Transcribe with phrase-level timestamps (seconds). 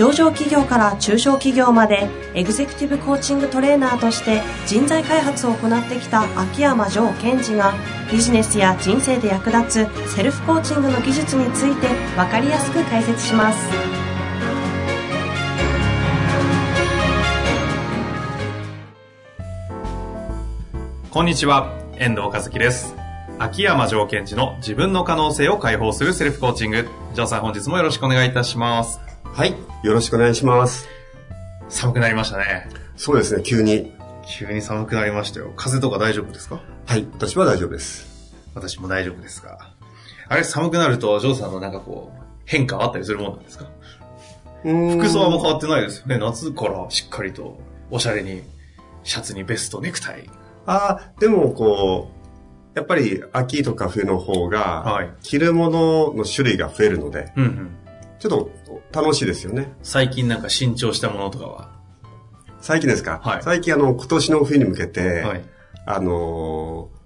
[0.00, 7.74] 上場企業から中小企業までエグゼクティブコーチングトレーナーとして人材開発を行ってきた秋山城賢治が
[8.10, 13.68] ビジネスや人生で役立つセルフコーチングの技術について分かりやすく解説します
[21.10, 22.94] こんにちは、遠藤和樹です。
[23.38, 26.88] 秋山城賢治の自分の可能性を解放するセルフコーチング。
[27.12, 29.09] 城さん本日もよろしくお願いいたします。
[29.32, 29.54] はい。
[29.82, 30.88] よろしくお願いします。
[31.68, 32.68] 寒くなりましたね。
[32.96, 33.94] そうですね、急に。
[34.28, 35.52] 急に寒くなりましたよ。
[35.56, 36.60] 風邪とか大丈夫ですか？
[36.86, 37.06] はい。
[37.12, 38.34] 私は大丈夫です。
[38.54, 39.58] 私も大丈夫ですが。
[40.28, 43.66] あれ、寒くなると、ジョーさんのなんかこう、変化はあったりするもんなんですか？
[44.62, 46.18] 服服装はもう変わってないですよね。
[46.18, 48.42] 夏からしっかりと、おしゃれに、
[49.04, 50.28] シャツにベスト、ネクタイ。
[50.66, 52.10] ああ、でもこ
[52.74, 57.70] う、やっぱり秋とか冬の方が、はい着るものの種類が増えるので、うんうん。
[58.20, 58.30] ちょっ
[58.92, 59.72] と楽しいですよね。
[59.82, 61.70] 最近なんか新調したものとかは？
[62.60, 65.42] 最近ですか、はい最近あの、今年の冬に向けて、はい。
[65.86, 67.00] あのー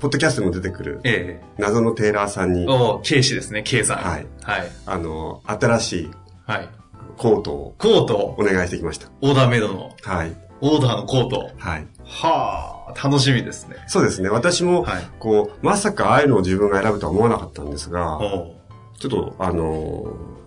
[0.00, 3.98] ポッドキャストにも出てくる、え謎のテーラーさんにえ、お K 氏ですね、K さん。
[3.98, 4.26] はい。
[4.42, 4.70] はい。
[4.84, 6.10] あのー新しい
[6.46, 6.68] はい。
[7.16, 8.34] コートをコート？
[8.38, 9.08] お、願いしてきました。
[9.22, 10.36] オーダーメイドの、はい。
[10.60, 11.50] オーダーのコート？
[11.56, 11.86] はい。
[12.04, 13.76] はあ、楽しみですね。
[13.86, 14.28] そうですね。
[14.28, 18.56] 私も、はいこう、まさかああいうのを自分が選ぶとは思わなかったんですが、お
[18.98, 20.44] ちょっと、あのー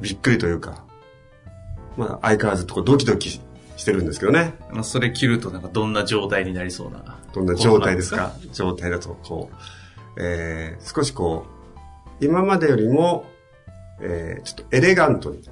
[0.00, 0.82] びっくりというか、
[1.98, 4.54] まあ、相変わらずこうドキドキしてるんですけどね。
[4.72, 7.18] まあそれ着るとなんかどんな状態になりそうな。
[7.34, 8.32] どんな状態ですか？
[8.54, 9.56] 状態だと、こう、
[10.18, 11.44] えー、少しこ
[12.18, 13.26] う、今までよりも、
[14.00, 15.42] えー、ちょっとエレガントに。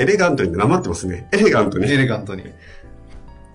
[0.00, 1.28] エレガントになまってますね。
[1.32, 1.88] エレガントに。
[1.88, 2.42] エレガントに。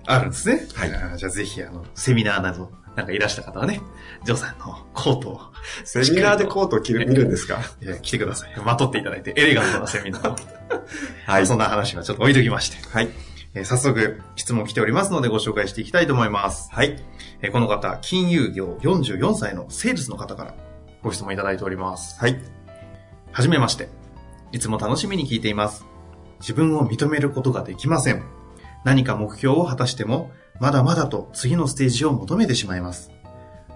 [0.06, 0.66] あるんですね。
[0.74, 3.80] はいじゃあぜひ、あの、セミナーなど、なんかいらした方はね、
[4.24, 5.40] ジョーさんのコートを、
[5.84, 7.58] セミナーでコートを着る、見るんですか？
[8.02, 8.52] 来てください。
[8.64, 10.36] まとっていただいて、エレガントなセミナーを。
[11.26, 11.46] はい。
[11.46, 12.76] そんな話はちょっと置いときまして。
[12.88, 13.08] はい。
[13.54, 16.68] えー早速、質問来ておりますのでご紹介していきたいと思います。
[16.72, 17.00] はい。
[17.42, 20.54] えーこの方、金融業44歳のセールスの方から
[21.02, 22.18] ご質問いただいております。
[22.20, 22.40] はい。
[23.32, 23.88] はじめまして。
[24.52, 25.84] いつも楽しみに聞いています。
[26.40, 28.22] 自分を認めることができません。
[28.84, 33.10] 何か目標を果たしても、まだまだと次のステージを求めてしまいます。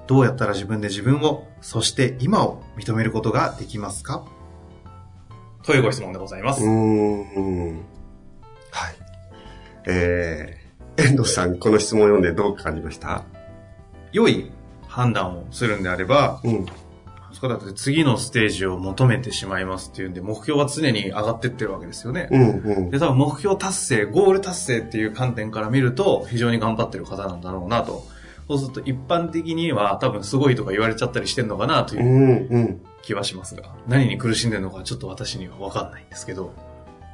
[0.06, 4.24] どうやったら自分で自分を、そして今を認めることができますか？
[5.62, 6.64] というご質問でございます。
[6.64, 7.72] うーん。
[7.74, 7.82] はい。
[9.86, 13.24] えー、遠藤さん、この質問を読んでどう感じました？
[14.12, 14.50] 良い
[14.86, 16.66] 判断をするんであれば、うん。
[17.32, 22.28] そこだって次のステージを求めてしまいますっていうんで、目標は常に上がってってるわけですよね。
[22.30, 22.90] うん、うん。
[22.90, 28.04] で、多分目標達成、ゴール達成っていう観点から見ると、非常に頑張ってる方なんだろうなと。
[28.48, 32.80] そうすると一般的には多分すごいとか言われちゃったりしてんのかなといううんうん。
[33.02, 36.52] 気はしますが、何に苦しんでるのかちょっと私にはわかんないんですけど。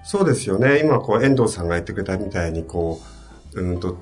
[0.04, 0.81] そうですよね。
[0.81, 3.00] 今、こう、遠藤さんが言ってくれたみたいに、こ
[3.54, 3.96] う、うんと、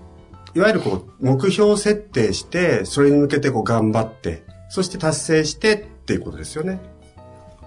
[0.55, 6.81] いわゆるこう、目標設定して、それに向けてこう、頑張って、そして達成してっていうことですよね。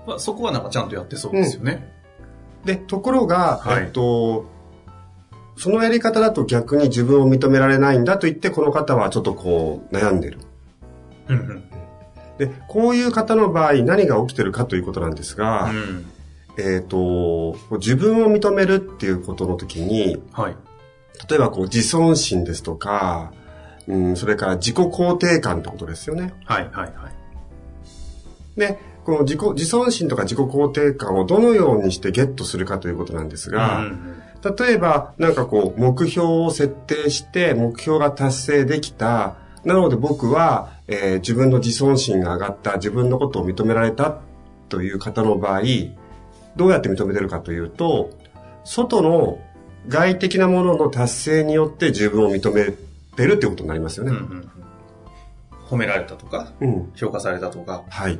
[0.06, 1.92] まあ、そこはなんかちゃんとやってそうですよね。
[2.64, 4.46] で、ところが、はいえっと、
[5.58, 10.40] そのやり方だと逆に自分を認められないんだと言って、この方はちょっとこう、悩んでる。
[11.30, 11.64] うんうん。
[12.38, 16.06] で、こういう方の場合、何が起きてるかということなんですが、うん。
[16.58, 20.56] えっ、と、自分を認めるっていうことの時に、はい。
[21.30, 23.32] 例えばこう自尊心ですとか、
[23.88, 26.34] うん、それから自己肯定感ってことですよね。
[26.46, 27.25] はい、はい、はい。
[28.58, 39.38] で、この自己、自尊心とか自己肯定感をどのようにしてゲットするかということなんですが、うんうん例えば、なんかこう、目標を設定して、目標が達成できた。
[39.64, 44.20] なので僕は、えー自分の自尊心が上がった、自分のことを認められた
[44.70, 45.62] という方の場合、
[46.56, 48.12] どうやって認めてるかというと、
[48.64, 49.40] 外の
[49.88, 52.72] 外的なものの達成によって自分を認め
[53.16, 54.12] てるっていうことになりますよね。
[54.12, 54.50] うんうんうん。
[55.66, 56.92] 褒められたとか、うん。
[56.96, 58.20] 評価されたとか、はい。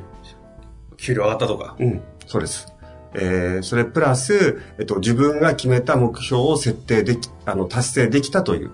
[0.96, 1.76] 給料上がったとか。
[1.78, 2.02] うん。
[2.26, 2.72] そうです。
[3.14, 8.72] えー、それプラス、えっと、自分が決めた目標を設定でき、あの、達成できたという。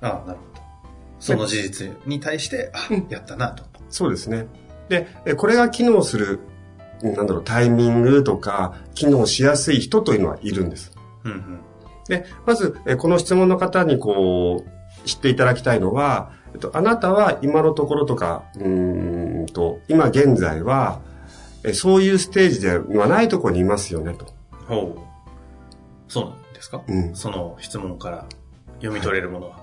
[0.00, 0.62] ああ、なるほど。
[1.20, 3.64] その事実に対して、あ、やったなと。
[3.88, 4.46] そうですね。
[4.88, 6.40] で、えこれが機能する、
[7.02, 10.92] なんだろう、タイミングとか、機能しやすい人というのはいるんです。
[11.24, 11.60] うんうん。
[12.08, 21.00] で、まず、えこの質問の方にこう、知っていただきたいのは、えっと、あなたは今のところとか、うーんと、今現在は、
[21.64, 24.26] えそういうステージではないところにいますよね、と。
[24.66, 25.00] ほう。
[26.08, 26.82] そうなんですか？
[26.86, 28.26] うんその質問から
[28.80, 29.60] 読み取れるものは。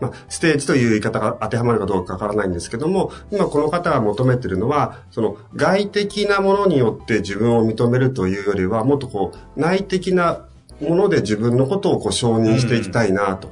[0.00, 10.46] まあ、ステージという言い方が当てはまるかどうかわからないんですけども、今この方が求めてるのは、その外的なものによって自分を認めるというよりは、もっとこう、内的な
[10.80, 13.48] もので自分のことをこう承認していきたいなと。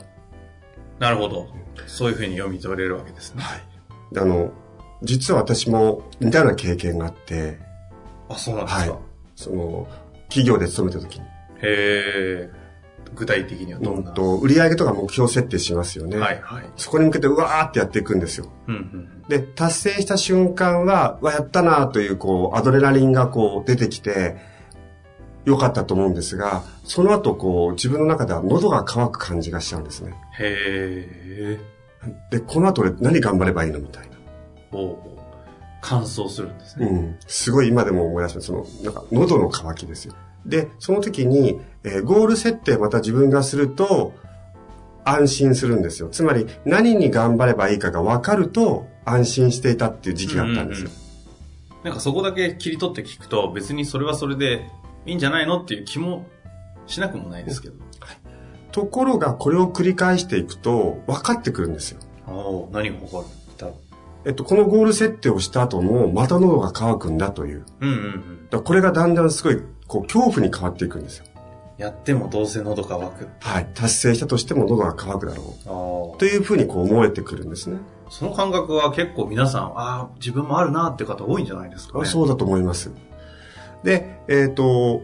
[1.02, 1.48] なるほど。
[1.86, 3.42] そういうふうに読み取れるわけですね。
[4.12, 4.52] であの、
[5.02, 7.58] 実は私も似たような経験があって、
[8.28, 8.92] あ、そうなんですか。
[8.92, 9.00] はい
[9.34, 9.88] その、
[10.28, 11.28] 企業で勤めた時に、へ
[11.62, 12.50] え。
[13.14, 14.10] 具体的にはどんな？
[14.10, 16.18] うんと、売上とか目標設定しますよね。
[16.18, 16.64] はいはい。
[16.76, 18.52] そこに向けてうわーってやっていくんですよ。
[18.68, 24.36] うんうんで、達成した瞬間は、わ、やったなという、こう、アドレナリンがこう、出てきて、
[25.44, 30.14] 良かったと思うんですが、その後、こう、自分の中では喉が渇く感じがしちゃうんですね。
[30.38, 31.60] へえ。
[32.30, 34.78] で、この後俺何頑張ればいいのみたいな。
[34.78, 34.98] お
[35.80, 36.86] 乾燥するんですね。
[36.86, 37.16] うん。
[37.26, 38.46] すごい今でも思い出します。
[38.46, 40.14] その、なんか、喉の渇きですよ。
[40.46, 44.14] で、その時に、えーゴール設定また自分がすると、
[45.04, 46.08] 安心するんですよ。
[46.08, 50.90] つまり、何に頑張ればいいかが分かると、安心していたっていう時期があったんですよ。
[51.82, 54.64] なんかそこだけ切り取って聞くと、別にそれはそれで
[55.06, 56.26] いいんじゃないのっていう気も
[56.86, 57.74] しなくもないですけど。
[58.70, 62.00] ところが、これを繰り返していくと、分かってくるんですよ。
[62.26, 63.26] おお何が起こる
[64.24, 67.64] えっと、このゴール設定をした後も、また喉が渇くんだという。
[67.80, 67.86] う。
[67.86, 68.62] うんうんうん。
[68.62, 71.24] これがだんだんすごい、こう、恐怖に変わっていくんですよ。
[71.76, 73.28] やってもどうせ喉乾く。
[73.40, 73.68] はい。
[73.74, 76.14] 達成したとしても喉が渇くだろう。
[76.14, 77.78] あというふうにこう思えてくるんですね。
[78.10, 82.04] その感覚は結構皆さん、ああ、自分もあるなって方多いんじゃないですかね。
[82.04, 82.92] そうだと思います。
[83.82, 85.02] で、えっ、と、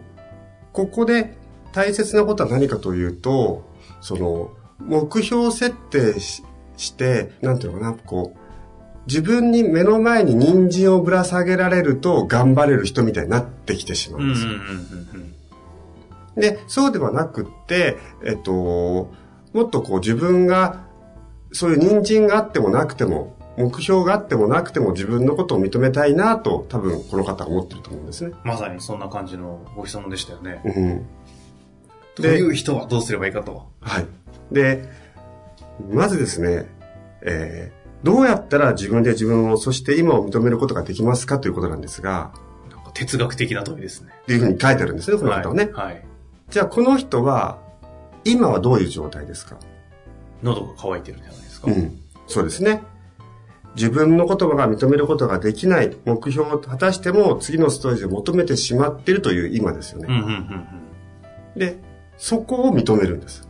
[0.72, 1.36] ここで
[1.72, 3.64] 大切なことは何かというと、
[4.00, 6.44] その、目標設定し
[6.76, 8.38] して、なんていうのかな、こう、
[9.06, 14.52] 自分に目の前に人参をぶら下げられると頑張れる人みたいになってきてしまうんですよ。
[16.36, 19.10] で、そうではなくって、えっと、
[19.52, 20.84] もっとこう自分が、
[21.52, 28.32] そういう人参があってもなくても、目標があってもなくても自分のことを認めたいなと多分この方は思ってると思うんですね。
[28.44, 30.62] まさにそんな感じのご質問でしたよね。
[30.64, 31.06] うん。
[32.14, 33.66] という人はどうすればいいかと。
[33.80, 34.06] はい。
[34.52, 34.88] で、
[35.90, 36.66] まずですね、
[37.22, 42.32] えーどうやったら自分で自分を、そして今を認めることができますかということなんですが、
[42.94, 44.12] 哲学的な問いですね。
[44.22, 45.70] っていうふうに書いてあるんですね、この方はね。
[45.72, 45.86] はい。
[45.86, 46.04] はい。
[46.48, 47.58] じゃあこの人は、
[48.24, 49.56] 今はどういう状態ですか
[50.42, 51.70] 喉が渇いてるんじゃないですか。
[51.70, 51.98] うん。
[52.28, 52.82] そうですね。
[53.74, 60.06] 自分の言葉が認めることができない目標を果たしても次のステージを求めてしまっているという今ですよね。
[60.08, 60.66] うんうんうん
[61.58, 61.78] で、
[62.16, 63.46] そこを認めるんです。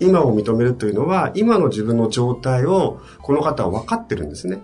[0.00, 4.60] 今を認めるというのは、今の自分の状態をこの方は分かってるんですね。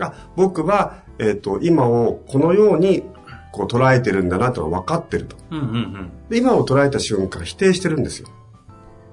[0.00, 3.04] あ、僕は、えっ、と、今をこのように
[3.52, 5.36] こう捉えてるんだなと分かってると。
[5.50, 5.60] うん。
[5.60, 6.10] うんうんうん。
[6.28, 8.28] で今を捉えた瞬間否定してるんですよ。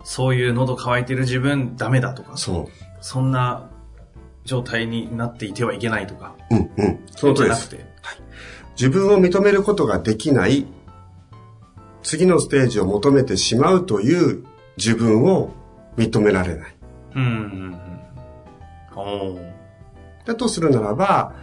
[0.03, 2.69] そういう喉乾いてる自分ダメだとか、そ
[3.01, 3.69] そんな
[4.47, 6.35] 状態になっていてはいけないとか。
[6.49, 6.55] う。
[6.55, 6.99] うん、うん。
[7.15, 7.69] その通りです。
[7.69, 7.97] じゃなくて。
[8.77, 10.65] 自分を認めることができない、
[12.01, 14.45] 次のステージを求めてしまうという
[14.77, 15.51] 自分を
[15.97, 16.75] 認められない。
[17.15, 17.35] うんうんう
[17.75, 17.79] ん。
[18.95, 19.51] おー
[20.25, 21.35] だとするならば、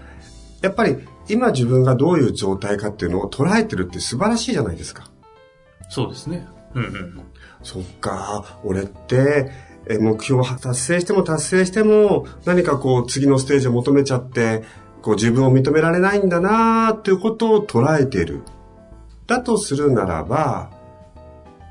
[0.62, 0.96] やっぱり
[1.28, 5.10] 今自分がどういう状態かっていうのを捉えてるって素晴らしいじゃないですか。
[5.88, 6.46] そうですね。
[6.74, 7.20] うんうん。
[7.62, 14.62] そっか、俺って、え目標を達成しても達成しても、何かこう次のステージを求めちゃって、
[15.02, 18.42] こう自分を認められないんだなーっていうことを捉えている。
[19.26, 20.70] だとするならば、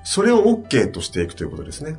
[0.03, 1.97] それを OK としていくということですね。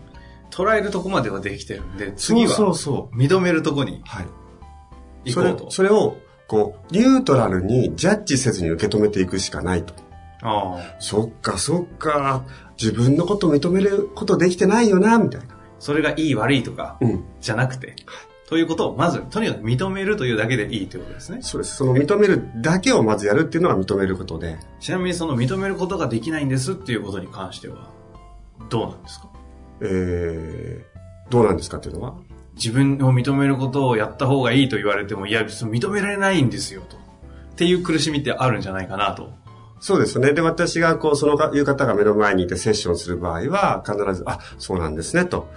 [0.50, 4.02] 捉えるとこまではできてるんで、次そうはそうそ認めるとこにう。
[4.04, 5.32] はい。
[5.32, 5.70] それ行こうと。
[5.72, 6.16] それを、
[6.46, 9.94] こう、ニュートラルにジャッジせずに受け止めていくしかないと。
[10.42, 10.96] ああ。
[11.00, 12.44] そっか、そっか、
[12.80, 15.53] 自分のこと認めることできてないよな、みたいな。
[15.84, 17.24] それがいい悪いとか、うん。
[17.42, 17.94] じゃなくて、
[18.48, 21.40] ということを、まず、とにかく認めるというだけでいいということですね。
[21.42, 21.76] そうです。
[21.76, 24.56] その認めるだけをまずやるっていうのは認めることで。
[24.80, 27.90] ちなみにその認めることができないんですっていうことに関しては、
[28.70, 29.28] どうなんですか？
[29.82, 32.14] えー、どうなんですかっていうのは？
[32.54, 36.96] 自分を認めることをやった方がいいと言われても、いや、認められないんですよ、と。
[36.96, 37.00] っ
[37.56, 39.34] ていう苦しみってあるんじゃないかなと。
[39.80, 40.32] そうですね。
[40.32, 45.48] で、私がこう、そのかいう方が目の前にいてセッションする場合は、必ず、あ、そうなんですね、と。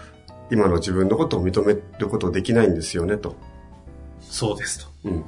[0.52, 3.36] 今の自分のことを認めることできないんですよね、と。
[4.22, 4.92] そうですと。
[5.06, 5.22] うん。
[5.22, 5.24] っ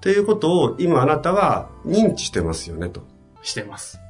[0.00, 3.02] ていうことを、今あなたは認知してますよね、と。
[3.42, 4.00] してます。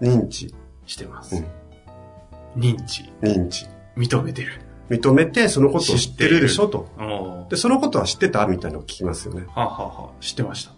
[0.00, 0.54] 認知、
[0.86, 1.36] してます。
[1.36, 1.44] うん
[2.56, 3.66] 認知、認知。
[3.96, 4.60] 認めてる。
[4.90, 6.88] 認めて、そのことを知ってるでしょ、と。
[7.50, 9.46] で、そのことは知ってたみたいなのを聞きますよね。
[9.48, 10.72] はあ、はあはあ、知ってました。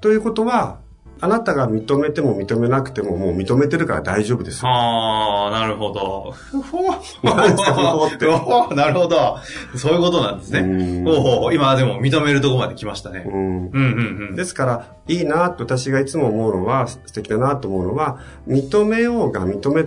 [0.00, 0.78] ということは、
[1.18, 4.68] あなたが認めても認めなくてももう認めてるから大丈夫ですよ。
[4.68, 6.32] ああ、なるほど。
[6.32, 6.82] ふほ
[7.22, 9.38] 何ですかふほって おなるほど。
[9.76, 10.60] そういうことなんですね。
[10.60, 10.66] う
[11.04, 13.24] んおお今でも認めるとこまで来ましたね。
[13.26, 14.36] うんうんうんうん。
[14.36, 19.84] ですから、いいなと私がいつも思うのは、素敵だなと思うのは、認めようが認め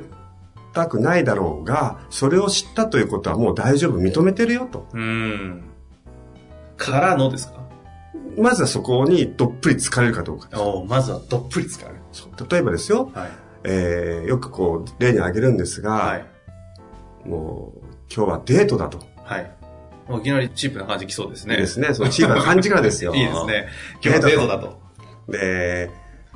[0.73, 4.87] たくないだろうが、それを知ったということはもう大丈夫、認めてるよと。
[4.93, 5.61] うん。
[6.77, 7.58] からのですか？
[8.37, 10.61] まずはそこにどっぷり疲れるかどうかです。
[10.61, 11.89] おまずはどっぷり使う。
[12.49, 13.29] 例えばですよ、はい。
[13.63, 16.25] えー、よくこう、例に挙げるんですが、はい。
[17.25, 17.79] もう、
[18.13, 18.99] 今日はデートだと。
[19.23, 19.51] はい。
[20.07, 21.55] もういきなりチープな感じきそうですね。
[21.55, 21.93] いいですね。
[21.93, 23.13] そのチームな感じからですよ。
[23.13, 23.67] いいですね。
[24.03, 24.79] 今日はデートだと。
[25.27, 25.91] で、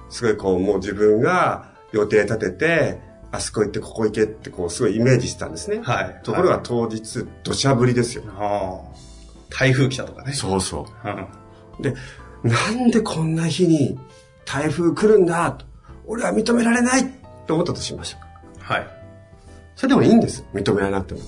[0.10, 3.00] すごいこう、もう自分が予定立てて、
[3.32, 5.80] あそこ行ってここ行けってこう、すごいイメージしてたんですね。
[5.82, 6.20] はい。
[6.24, 8.24] ところがはい当日、土砂降りですよ。
[8.38, 9.14] ああ
[9.50, 10.34] 台風来たとかね。
[10.34, 11.08] そうそう。
[11.08, 11.28] うん。
[11.80, 11.96] で、
[12.44, 13.98] なんでこんな日に
[14.46, 15.52] 台風来るんだ？
[15.52, 15.66] と。
[16.06, 17.10] 俺は認められない
[17.48, 18.22] と思ったとしましょう。
[18.60, 18.88] はい。
[19.76, 20.46] それでもいいんです。
[20.54, 21.22] 認められなくても。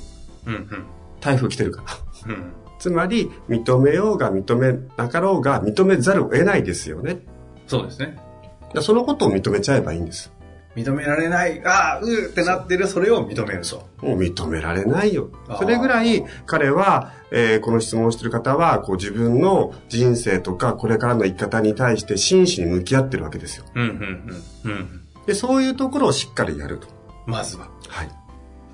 [0.47, 0.85] うんうん。
[1.21, 1.83] 台風来てるか
[2.25, 2.33] ら。
[2.33, 2.53] うん。
[2.77, 7.19] つまり、認めようが認めなかろうが認めざるを得ないですよね。
[7.67, 8.17] そうですね。
[8.73, 10.31] らそのことを認めちゃえばいいんです。
[10.75, 13.87] 認められない、ああ、うーってなってる、それを認めると。
[14.01, 23.65] もう認められないよそれぐらい彼は、えーこの質問をしている方は、こう自分の人生とかこれからの生き方に対して真摯に向き合ってるわけですよ。
[23.73, 24.71] うん、うん、うん。
[24.71, 25.01] うん。
[25.25, 26.87] で、そういうところをしっかりやると。
[27.25, 27.69] まずは。
[27.87, 28.09] はい。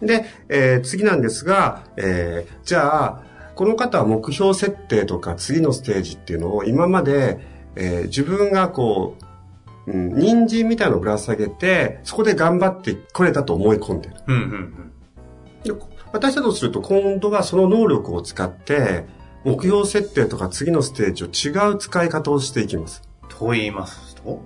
[0.06, 3.24] で、えー次なんですが、えーじゃあ、
[3.56, 7.40] この方は目標設定とか次のステージっていうのを今まで、
[7.76, 9.24] えー自分がこう、
[9.88, 14.16] うん、人参みたいなのをぶら下げて、そこで頑張ってこれたと思い込んでる。
[14.28, 14.92] うん、うん、
[15.64, 15.72] で
[16.14, 19.06] 私だとすると今度はその能力を使って、
[19.44, 23.02] 目標設定とか次のステージを違う使い方をしていきます。
[23.24, 23.30] うん。
[23.30, 24.44] と言いますと？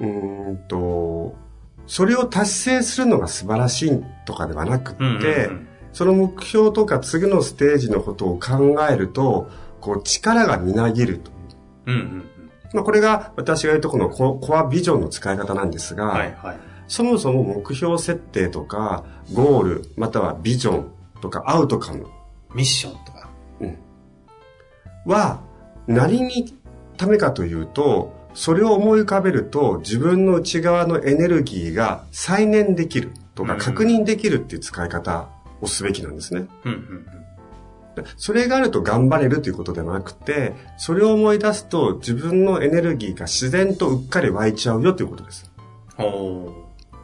[0.00, 1.36] うーんと、
[1.86, 5.68] それを達成するのが素晴らしいとかではなくって、うん、うん。
[5.92, 9.48] その目標とか次のステージのことを考えると、
[9.80, 11.30] こう力がみなぎると。
[11.86, 12.24] うん、うん。
[12.72, 16.56] まあ、これが私が言うとこのココアビジョンの使い方なんですが、はい、はい。
[16.88, 22.06] そもそも目標設定とか、ゴール、またはビジョンとかアウトカム
[22.54, 23.16] ミッションとか。
[25.06, 25.40] は
[25.86, 26.54] 何に
[26.96, 35.28] ためかというと、それを思い浮かべると自分の内側のエネルギーが再燃できるとかうん確認できるっていう使い方
[35.60, 36.46] をすべきなんですね。
[36.64, 37.06] うん、うん、
[38.16, 45.50] それがあると頑張れるということではなくて、それを思い出すと自分のエネルギーが自然とうっかり湧いちゃうよということです。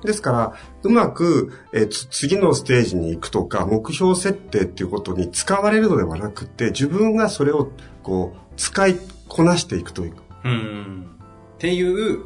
[0.05, 7.71] ですから、うまく、え次のステージに行くとか、目標設定っていうことに使われるのではなくて、自分がそれを
[8.03, 8.97] こう、使い
[9.29, 10.15] こなしていくという。
[10.45, 11.07] うん。
[11.55, 12.25] っていう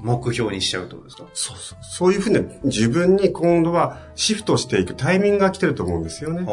[0.00, 1.24] 目標にしちゃうってことですか？
[1.34, 1.78] そうそう。
[1.82, 6.46] そういうふうに自分に今度はシフトしていくタイミングが来てると思うんですよね。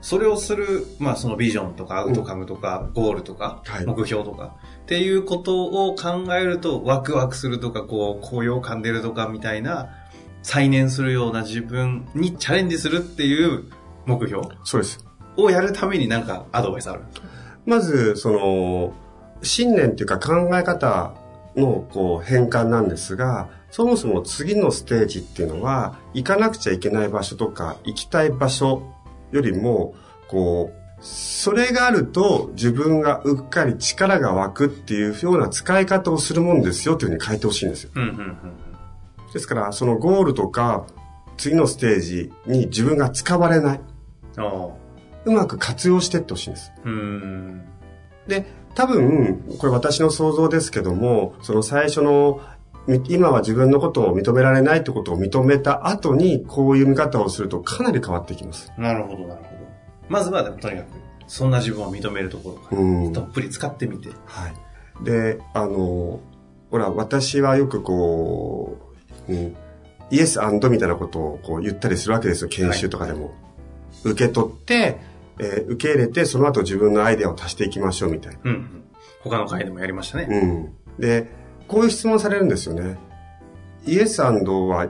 [0.00, 3.86] それをする、まあそのビジョンとかアウトカムとか、ゴールとか、はい。
[3.86, 9.90] 目標とかっていうことを考えるとワクワクするとか、こう、高揚感出るとかみたいな、
[10.42, 13.64] 再燃するような自分にチャレンジするっていう
[14.06, 15.04] 目標そうです。
[15.36, 17.02] をやるためになんかアドバイスある？
[17.66, 18.94] まず、その、
[19.42, 21.12] 信念っていうか考え方
[21.56, 28.82] のこう変換なんですが、そもそも次のステージっていうのは、行かなくちゃいけない場所とか、行きたい場所
[29.32, 29.94] よりも、
[30.28, 37.90] こう、それがあると自分がうっかり力が湧くっていうような使い方をするもんですよというふうに書いてほしいんですよ。
[37.94, 39.32] うん、うん、うん。
[39.32, 40.86] ですから、そのゴールとか、
[41.38, 43.80] 次のステージに自分が使われない。
[44.38, 44.74] お
[45.24, 46.72] うまく活用していってほしいんです。
[48.26, 52.59] で、多分、これ私の想像ですけども、その最初の、み
[53.08, 58.72] 今は自分のことを認められないってことを認めた後に、こういう見方をするとかなり変わってきます。
[58.78, 59.60] なるほど、なるほど。
[60.08, 60.86] まずはでもとにかく、
[61.26, 63.12] そんな自分を認めるところから、うん。
[63.12, 64.08] どっぷり使ってみて。
[64.26, 65.04] はい。
[65.04, 66.20] で、あの、
[66.70, 68.78] ほら、私はよくこ
[69.28, 69.56] う、うん、
[70.10, 73.32] イエスみたいなことをこう言ったりするわけですよ、研修とかでも。
[74.04, 74.98] 受け取って、
[75.38, 78.40] えー受け入れて、その後自分のアイデアを足していきましょうみたいな。
[78.44, 78.84] うん、うん。
[79.22, 80.26] 他の回でもやりましたね。
[80.28, 81.00] うん。
[81.00, 81.28] で、
[81.70, 82.98] こういう質問されるんですよね。
[83.86, 84.32] イエスは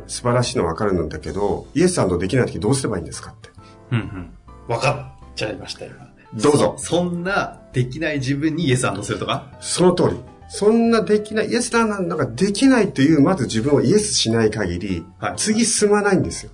[0.07, 3.51] 素晴らしいのはわかるんだけど、イエスできない時どうすればいいんですかって。
[3.93, 4.31] うんうん。
[4.67, 5.95] 分かっちゃいました、今。
[6.35, 9.53] どうぞそそんな、できない自分にイエスするとか？
[9.61, 10.21] その通り。
[10.49, 16.53] そんなできない、イエスだなんだかできないっていう、まず自分をイエスしない限り、はい次進まないんですよ。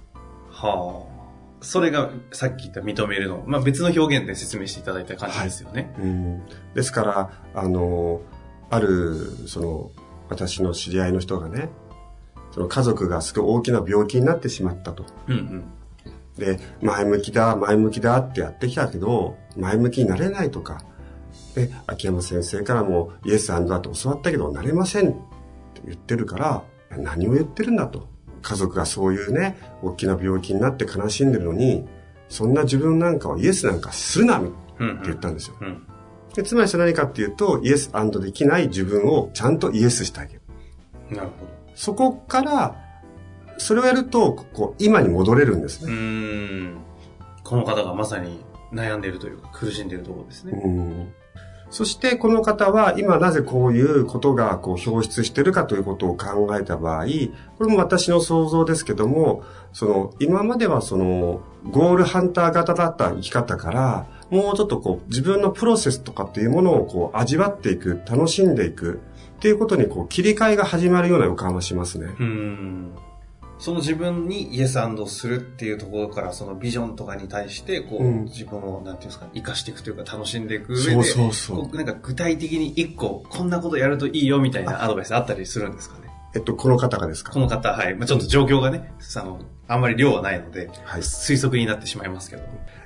[0.50, 1.64] はあ。
[1.64, 3.44] それが、さっき言った認めるの。
[3.46, 5.94] まあ別の表現で説明していただいた感じですよね。
[5.98, 6.42] うん、
[6.74, 8.20] ですから、あの、
[8.68, 9.90] ある、その、
[10.28, 11.68] 私の知り合いの人がね、
[12.52, 15.04] その家族がすごい大きな病気になってしまったと。
[15.28, 15.64] うんうん。
[16.38, 20.82] で、前向きだ、前向きだってやってきたけど、前向きになれないとか、
[21.54, 26.62] で、秋山先生からもイエスアンドだと教わったけど、なれませんって言ってるから、
[26.98, 28.08] 何を言ってるんだと。
[28.42, 31.86] 家族がそういうね、大きな病気になって悲しんでるのに、
[32.28, 35.02] そんな自分なんかをイエスなんかするなってうんうん。
[35.02, 35.56] 言ったんですよ。
[35.60, 35.82] うん。
[36.36, 37.90] でつまりそれ何かっていうと、イエス
[38.20, 40.42] できない自分をちゃんとイエスしてあげる。
[41.10, 42.76] なるほそこから、
[43.56, 45.86] それをやると、こう、今に戻れるんですど。
[45.86, 45.96] うね。
[45.96, 46.76] ーん。
[47.42, 48.38] この方がまさに
[48.70, 50.60] 悩んでいるというか、苦しんでいるところですね。
[50.62, 51.12] うん
[51.68, 57.06] そしてこの方は今なぜこういうことがこう表出してるかということを考えた場合、
[57.58, 69.00] これも私の想像ですけども、その今まではそのゴールハンター型だった生き方から、もうちょっとこう自分のプロセスとかっていうものをこう味わっていく、楽しんでいく
[69.38, 72.06] っていうことにこう切り替えが始まるような予感はしますね。
[72.06, 72.92] うーん。
[73.58, 86.10] その自分にイエスするっていうところから、そのビジョンとかに対して、こう、うん自分を、なんていうんですか、生かしていくというか、楽しんでいく上で、そうそうそうこなんか具体的に一個、こんなことやるといいよみたいなアドバイスあったりするんですかね？
[86.34, 87.32] えっと、この方がですか？
[87.32, 87.94] この方、はい。
[87.94, 91.00] まあちょっと状況がね、あの、あんまり量はないので、はい。
[91.00, 92.42] 推測になってしまいますけど。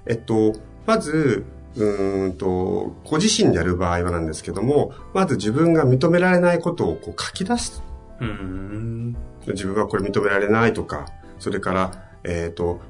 [0.06, 0.54] えっと、
[0.86, 1.44] まず、
[1.76, 7.82] うーんと、ご自身でやる場合はなんですけども、まず自分が認められないことをこう書き出す。
[8.20, 9.16] うーん。
[9.46, 11.06] 自分はこれ認められないとか、
[11.38, 12.80] それから、えっ、と、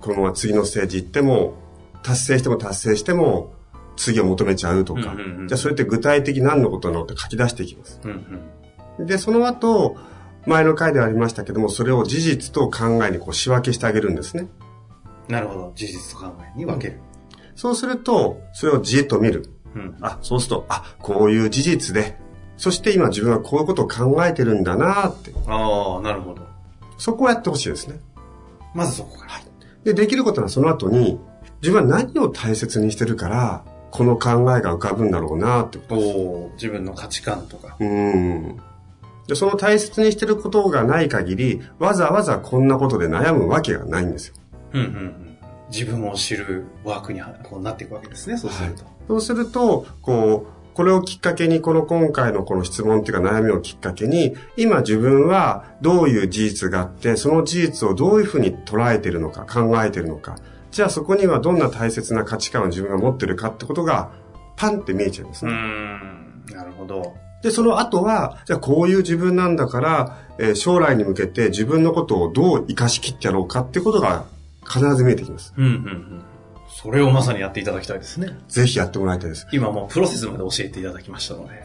[0.00, 1.54] このまま次のステージ行っても、
[2.02, 3.54] 達成しても達成しても、
[3.96, 8.00] 次を求めちゃうとか、うんうんうんじゃあそれって具体的何のことなのって書き出していきます。
[8.04, 8.42] うん
[8.98, 9.06] うん。
[9.06, 9.96] で、その後、
[10.46, 14.48] 前の回ではありましたけども、それを事実と考えにこう仕分けしてあげるんですね。
[15.28, 15.72] なるほど。
[15.74, 17.00] 事実と考えに分ける。
[17.54, 19.48] そうすると、それをじっと見る。
[19.74, 19.96] うん。
[20.00, 22.18] あ、そうすると、あ、こういう事実で、
[22.56, 26.42] そして今自分はこういうことを考えてるんだなって、ああ、なるほど。
[26.98, 28.00] そこをやってほしいですね。
[28.74, 29.32] まずそこから。
[29.84, 31.18] で、できることはその後に、
[31.60, 35.94] 自分は何を大切にしてるから、この考えが浮かぶんだろうなってこと。
[35.94, 37.76] おー自分の価値観とか。
[37.78, 38.60] うーん。
[39.28, 44.34] で、その大切にしてることがない限り、わざわざこんなことで悩むわけがないんですよ。
[44.72, 45.33] うんうんうん。
[45.74, 48.84] 自分を知るワークにはこうなっていくわけですね、そうすると。
[49.08, 60.36] そうすると、こう、これをきっかけに、この今回のこの質問っていうか悩みをきっかけに、今自分はどういう事実があって、その事実をどういうふうに捉えているのか、考えているのか。
[60.70, 64.10] じゃあそこにはどんな大切な価値観を自分が持ってるかってことが、
[64.56, 65.56] パンって見えちゃいますうーね。
[65.58, 66.44] ん。
[66.56, 67.14] なるほど。
[67.42, 74.24] で、その後は、じゃあこういう自分なんだから、えー将来に向けて自分のことをどう活かしきってやろうかっていうことが
[74.66, 75.54] 必ず見えてきます。
[75.56, 76.22] うんうんうん。
[76.68, 78.36] それをまさにやっていただきたいですね。
[78.48, 79.46] ぜひやってもらいたいです。
[79.52, 81.62] 今もうプロセスまで教えていただきましたので。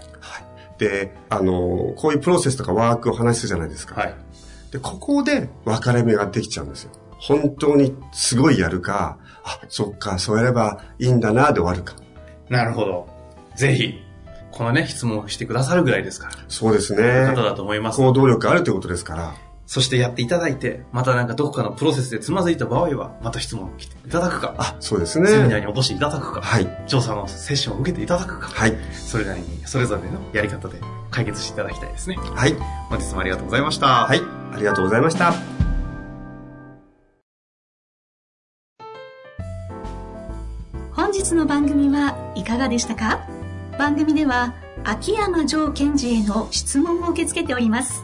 [0.80, 4.00] で、あの、こういうプロセスとかワークを話するじゃないですか。
[4.00, 4.16] はい。
[4.72, 6.92] で、ここで分かれ目ができちゃうんですよ。
[7.20, 11.96] 本当にすごいやるか、あ、そっか、そうやればいいんだな、で終わるか。
[12.48, 13.08] なるほど。
[13.56, 13.96] ぜひ、
[14.52, 16.34] このね、質問をしてくださるぐらいですから。
[16.48, 17.36] そうです方ね。
[17.36, 17.98] だと思います。
[17.98, 19.34] 行動力あるということですから。
[19.72, 25.62] そしてやっていただいて、またなんかどこかのプロセスでつまずいた場合は、また質問を来ていただくか、あ、そうですセミナーね。
[25.62, 26.68] にお越しいただくか、はい。
[26.88, 28.76] 調査のセッションを受けていただくか、はい。
[28.92, 32.16] それなりに、それぞれのやり方で解決していただきたいですね。
[32.18, 32.56] はい。
[32.90, 33.86] 本日もありがとうございました。
[33.86, 34.22] はい。
[34.54, 35.36] ありがとうございました。
[40.94, 43.20] 本日の番組はいかがでしたか？
[43.78, 48.04] 番組では秋山城賢治への質問を受け付けております